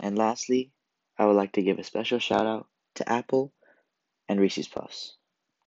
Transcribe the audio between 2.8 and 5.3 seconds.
to Apple and Reese's Puffs.